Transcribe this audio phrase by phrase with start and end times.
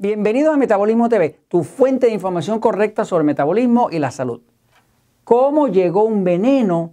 [0.00, 4.42] Bienvenidos a Metabolismo TV, tu fuente de información correcta sobre el metabolismo y la salud.
[5.24, 6.92] ¿Cómo llegó un veneno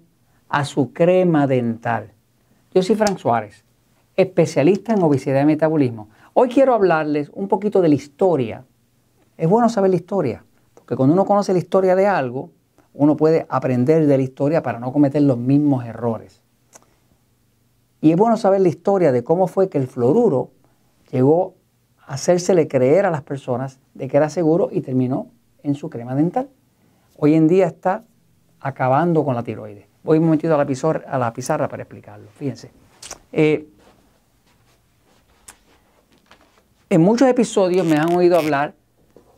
[0.49, 2.13] a su crema dental?
[2.73, 3.63] Yo soy Frank Suárez,
[4.15, 6.09] especialista en obesidad y metabolismo.
[6.33, 8.65] Hoy quiero hablarles un poquito de la historia.
[9.37, 10.43] Es bueno saber la historia,
[10.73, 12.49] porque cuando uno conoce la historia de algo,
[12.95, 16.41] uno puede aprender de la historia para no cometer los mismos errores.
[18.01, 20.49] Y es bueno saber la historia de cómo fue que el fluoruro
[21.11, 21.53] llegó
[22.05, 25.27] hacérsele creer a las personas de que era seguro y terminó
[25.63, 26.49] en su crema dental.
[27.17, 28.03] Hoy en día está
[28.59, 29.85] acabando con la tiroides.
[30.03, 32.29] Voy un momentito a la, pizarra, a la pizarra para explicarlo.
[32.31, 32.71] Fíjense.
[33.31, 33.67] Eh,
[36.89, 38.75] en muchos episodios me han oído hablar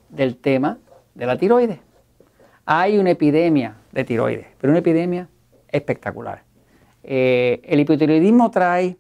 [0.10, 0.78] del tema
[1.16, 1.80] de la tiroides.
[2.66, 5.30] Hay una epidemia de tiroides, pero una epidemia
[5.70, 6.44] espectacular.
[7.04, 8.98] Eh, el hipotiroidismo trae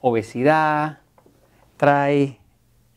[0.00, 1.00] obesidad,
[1.76, 2.38] trae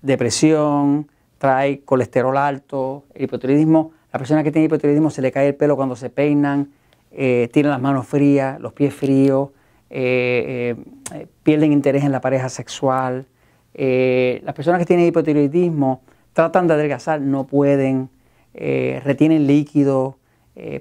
[0.02, 5.76] depresión, trae colesterol alto, hipotiroidismo, la persona que tiene hipotiroidismo se le cae el pelo
[5.76, 6.70] cuando se peinan,
[7.12, 9.50] eh, tienen las manos frías, los pies fríos,
[9.90, 10.76] eh,
[11.14, 13.26] eh, pierden interés en la pareja sexual.
[13.74, 16.02] las personas que tienen hipotiroidismo
[16.34, 18.10] tratan de adelgazar, no pueden,
[18.54, 20.18] retienen líquido,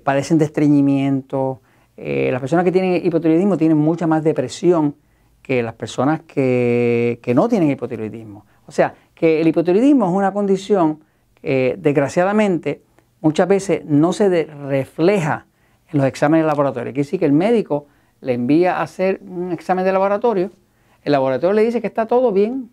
[0.03, 1.61] padecen de estreñimiento.
[1.97, 4.95] las personas que tienen hipotiroidismo tienen mucha más depresión
[5.49, 8.45] que las personas que, no tienen hipotiroidismo.
[8.67, 11.01] O sea, que el hipotiroidismo es una condición
[11.41, 12.83] que desgraciadamente
[13.23, 15.47] muchas veces no se refleja
[15.91, 16.93] en los exámenes de laboratorio.
[16.93, 17.87] Quiere decir que el médico
[18.21, 20.51] le envía a hacer un examen de laboratorio,
[21.03, 22.69] el laboratorio le dice que está todo bien,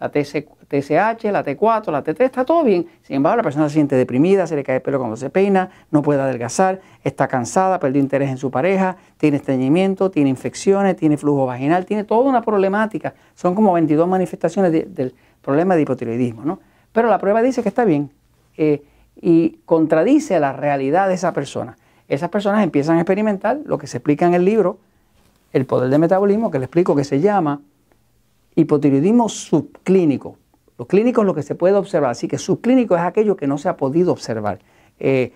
[0.00, 2.86] la TSH, la T4, la T3, está todo bien.
[3.02, 5.70] Sin embargo, la persona se siente deprimida, se le cae el pelo cuando se peina,
[5.90, 11.18] no puede adelgazar, está cansada, perdió interés en su pareja, tiene estreñimiento, tiene infecciones, tiene
[11.18, 13.14] flujo vaginal, tiene toda una problemática.
[13.34, 16.44] Son como 22 manifestaciones del problema de hipotiroidismo.
[16.46, 16.60] ¿no?
[16.92, 18.10] Pero la prueba dice que está bien
[18.56, 18.82] eh,
[19.20, 21.76] y contradice la realidad de esa persona.
[22.08, 24.78] Esas personas empiezan a experimentar lo que se explica en el libro,
[25.52, 27.60] El Poder del Metabolismo, que le explico que se llama
[28.60, 30.36] hipotiroidismo subclínico.
[30.78, 33.58] Lo clínico es lo que se puede observar, así que subclínico es aquello que no
[33.58, 34.60] se ha podido observar.
[34.98, 35.32] Eh,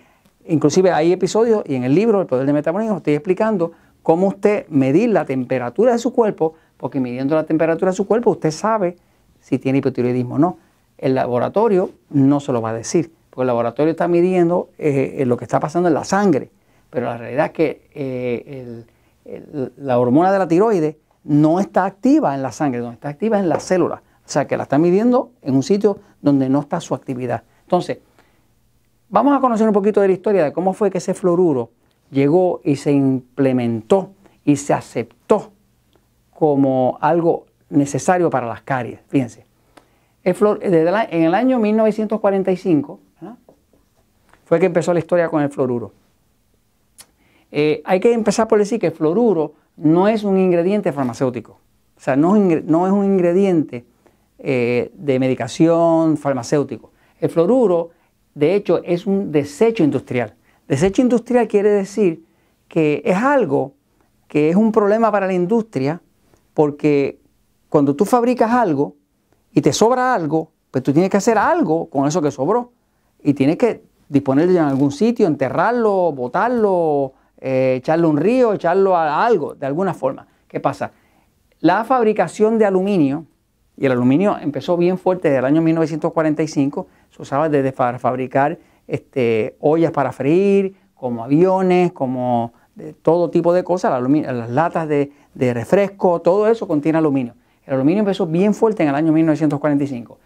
[0.47, 3.71] inclusive hay episodios y en el libro El Poder del Metabolismo estoy explicando
[4.01, 8.31] cómo usted medir la temperatura de su cuerpo, porque midiendo la temperatura de su cuerpo
[8.31, 8.97] usted sabe
[9.39, 10.57] si tiene hipotiroidismo o no.
[10.97, 15.37] El laboratorio no se lo va a decir, porque el laboratorio está midiendo eh, lo
[15.37, 16.49] que está pasando en la sangre,
[16.89, 18.83] pero la realidad es que eh,
[19.77, 23.49] la hormona de la tiroides no está activa en la sangre, no está activa en
[23.49, 23.99] las células.
[23.99, 27.43] O sea, que la está midiendo en un sitio donde no está su actividad.
[27.63, 27.99] Entonces,
[29.09, 31.71] vamos a conocer un poquito de la historia de cómo fue que ese fluoruro
[32.11, 34.11] llegó y se implementó
[34.43, 35.51] y se aceptó
[36.31, 38.99] como algo necesario para las caries.
[39.07, 39.45] Fíjense,
[40.23, 42.99] en el año 1945
[44.45, 45.91] fue que empezó la historia con el fluoruro.
[47.51, 51.59] Eh, hay que empezar por decir que el fluoruro no es un ingrediente farmacéutico.
[51.97, 53.85] O sea, no, es un ingrediente
[54.39, 56.91] eh, de medicación farmacéutico.
[57.19, 57.91] El fluoruro,
[58.33, 60.35] de hecho, es un desecho industrial.
[60.67, 62.25] Desecho industrial quiere decir
[62.67, 63.73] que es algo
[64.27, 66.01] que es un problema para la industria
[66.53, 67.19] porque
[67.69, 68.95] cuando tú fabricas algo
[69.53, 72.71] y te sobra algo, pues tú tienes que hacer algo con eso que sobró
[73.23, 78.95] y tienes que disponerlo en algún sitio, enterrarlo, botarlo, eh, echarlo a un río, echarlo
[78.95, 80.27] a algo, de alguna forma.
[80.47, 80.91] ¿Qué pasa?
[81.59, 83.25] La fabricación de aluminio,
[83.77, 88.57] y el aluminio empezó bien fuerte desde el año 1945, se usaba desde para fabricar
[88.87, 92.53] este, ollas para freír, como aviones, como
[93.01, 97.33] todo tipo de cosas, las latas de, de refresco, todo eso contiene aluminio.
[97.65, 100.19] El aluminio empezó bien fuerte en el año 1945.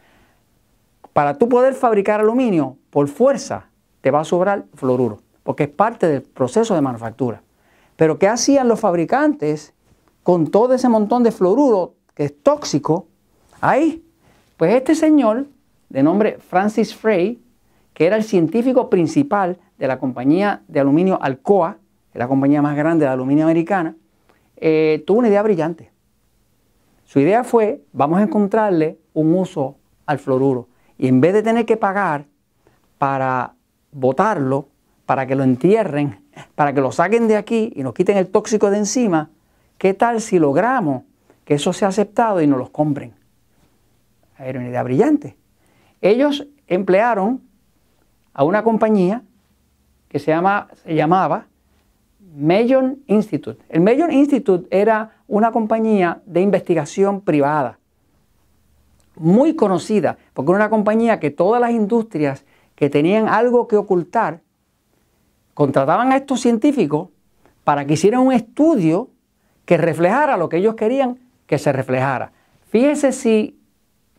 [1.14, 3.70] Para tú poder fabricar aluminio, por fuerza,
[4.02, 5.20] te va a sobrar fluoruro
[5.50, 7.42] porque es parte del proceso de manufactura.
[7.96, 9.74] Pero ¿qué hacían los fabricantes
[10.22, 13.08] con todo ese montón de fluoruro que es tóxico?
[13.60, 14.06] Ahí,
[14.58, 15.48] pues este señor,
[15.90, 17.42] de nombre Francis Frey,
[17.96, 21.80] que era el científico principal de la compañía de aluminio Alcoa,
[22.14, 23.96] la compañía más grande de aluminio americana,
[24.56, 25.92] eh, tuvo una idea brillante.
[27.06, 30.68] Su idea fue, vamos a encontrarle un uso al fluoruro.
[31.00, 32.28] Y en vez de tener que pagar
[33.00, 33.56] para
[33.92, 34.69] botarlo,
[35.10, 36.20] para que lo entierren,
[36.54, 39.32] para que lo saquen de aquí y nos quiten el tóxico de encima,
[39.80, 41.02] ¿qué tal si logramos
[41.46, 43.16] que eso sea aceptado y nos los compren?
[44.38, 45.36] Era una idea brillante.
[46.00, 47.42] Ellos emplearon
[48.36, 49.24] a una compañía
[50.10, 51.48] que se, llama, se llamaba
[52.38, 53.60] Mayon Institute.
[53.68, 57.80] El Mayon Institute era una compañía de investigación privada.
[59.16, 62.46] muy conocida, porque era una compañía que todas las industrias
[62.76, 64.42] que tenían algo que ocultar,
[65.60, 67.10] contrataban a estos científicos
[67.66, 69.10] para que hicieran un estudio
[69.66, 72.32] que reflejara lo que ellos querían que se reflejara.
[72.70, 73.60] Fíjese si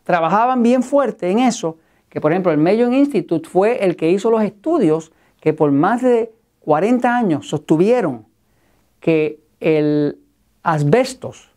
[0.03, 1.79] trabajaban bien fuerte en eso,
[2.09, 6.03] que por ejemplo el Mayo Institute fue el que hizo los estudios que por más
[6.03, 8.27] de 40 años sostuvieron
[8.99, 10.19] que el
[10.61, 11.49] asbestos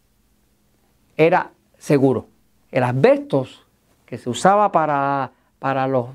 [1.14, 2.28] era seguro.
[2.72, 3.66] El asbestos
[4.06, 6.08] que se usaba para, para los,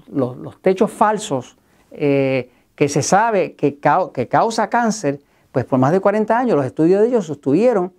[0.64, 1.56] techos falsos,
[1.92, 2.50] eh,
[2.80, 3.78] que se sabe que,
[4.14, 5.20] que, causa cáncer,
[5.52, 7.92] pues por más de 40 años los estudios de ellos sostuvieron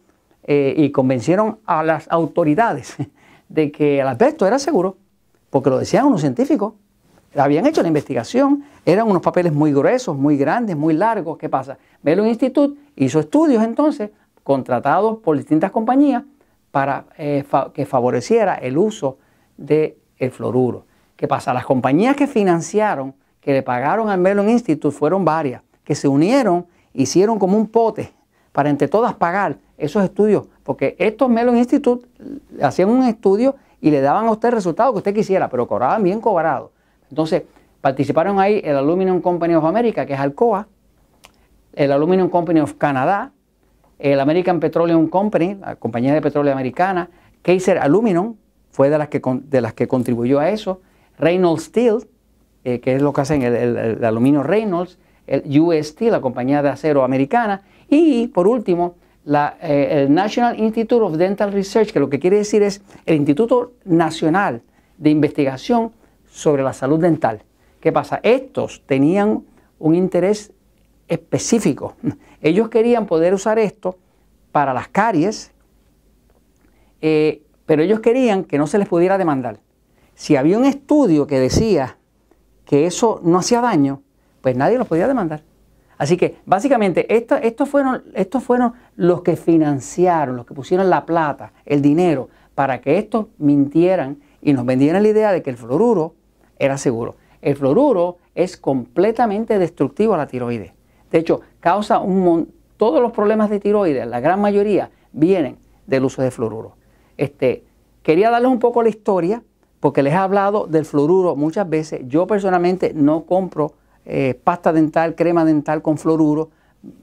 [0.42, 2.96] eh, y convencieron a las autoridades
[3.50, 4.96] de que el asbesto era seguro,
[5.50, 6.72] porque lo decían unos científicos.
[7.36, 11.36] Habían hecho la investigación, eran unos papeles muy gruesos, muy grandes, muy largos.
[11.36, 11.76] ¿Qué pasa?
[12.02, 14.08] Mellon Institute hizo estudios entonces,
[14.42, 16.22] contratados por distintas compañías,
[16.70, 17.44] para eh,
[17.74, 19.18] que favoreciera el uso
[19.58, 19.96] del
[20.32, 20.86] fluoruro.
[21.16, 21.52] ¿Qué pasa?
[21.52, 26.66] Las compañías que financiaron, que le pagaron al Mellon Institute, fueron varias, que se unieron,
[26.92, 28.12] hicieron como un pote
[28.52, 32.06] para entre todas pagar esos estudios, porque estos Mellon Institute
[32.62, 36.02] hacían un estudio y le daban a usted el resultado que usted quisiera, pero cobraban
[36.02, 36.70] bien cobrado.
[37.08, 37.44] Entonces,
[37.80, 40.68] participaron ahí el Aluminum Company of America, que es Alcoa,
[41.72, 43.32] el Aluminum Company of Canadá,
[43.98, 47.08] el American Petroleum Company, la compañía de petróleo americana,
[47.42, 48.36] Kaiser Aluminum,
[48.70, 50.80] fue de las que, de las que contribuyó a eso,
[51.18, 52.06] Reynolds Steel,
[52.64, 56.68] eh, que es lo que hacen el, aluminio Reynolds, el US Steel, la compañía de
[56.68, 62.10] acero americana, y por último, la, eh, el National Institute of Dental Research, que lo
[62.10, 64.62] que quiere decir es el Instituto Nacional
[64.98, 65.92] de Investigación
[66.30, 67.42] sobre la Salud Dental.
[67.80, 68.20] ¿Qué pasa?
[68.22, 69.44] Estos tenían
[69.78, 70.52] un interés
[71.08, 71.94] específico.
[72.40, 73.98] Ellos querían poder usar esto
[74.52, 75.52] para las caries,
[77.00, 79.60] eh, pero ellos querían que no se les pudiera demandar.
[80.14, 81.98] Si había un estudio que decía
[82.70, 84.00] que eso no hacía daño,
[84.42, 85.42] pues nadie los podía demandar.
[85.98, 91.52] Así que básicamente estos, fueron, estos fueron los que financiaron, los que pusieron la plata,
[91.66, 96.14] el dinero, para que estos mintieran y nos vendieran la idea de que el fluoruro
[96.60, 97.16] era seguro.
[97.42, 100.70] El fluoruro es completamente destructivo a la tiroides.
[101.10, 105.58] De hecho, causa un todos los problemas de tiroides, la gran mayoría, vienen
[105.88, 106.76] del uso de fluoruro.
[107.16, 107.64] Este,
[108.04, 109.42] quería darles un poco la historia,
[109.80, 112.02] porque les he hablado del fluoruro muchas veces.
[112.06, 113.72] Yo personalmente no compro
[114.04, 116.50] eh, pasta dental, crema dental con fluoruro.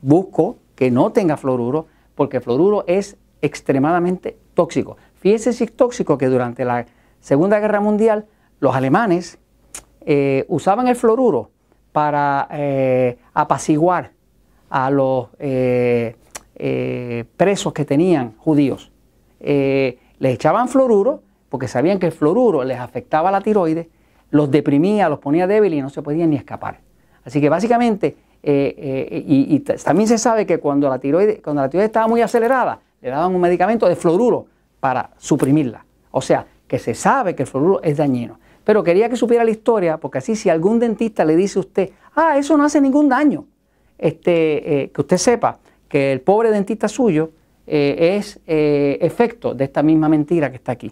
[0.01, 4.97] Busco que no tenga fluoruro, porque el fluoruro es extremadamente tóxico.
[5.15, 6.85] Fíjense si es tóxico que durante la
[7.19, 8.25] Segunda Guerra Mundial
[8.59, 9.39] los alemanes
[10.01, 11.49] eh, usaban el fluoruro
[11.91, 14.11] para eh, apaciguar
[14.69, 15.29] a los
[17.37, 18.91] presos que tenían judíos.
[19.39, 23.87] les echaban fluoruro porque sabían que el fluoruro les afectaba la tiroides,
[24.31, 26.79] los deprimía, los ponía débiles y no se podían ni escapar.
[27.23, 32.07] Así que básicamente, y, también se sabe que cuando la, tiroides, cuando la tiroides estaba
[32.07, 34.47] muy acelerada, le daban un medicamento de fluoruro
[34.79, 35.85] para suprimirla.
[36.11, 38.39] O sea, que se sabe que el fluoruro es dañino.
[38.63, 41.89] Pero quería que supiera la historia, porque así si algún dentista le dice a usted,
[42.15, 43.45] ah, eso no hace ningún daño,
[43.97, 47.31] este, eh, que usted sepa que el pobre dentista suyo
[47.65, 50.91] eh, es eh, efecto de esta misma mentira que está aquí.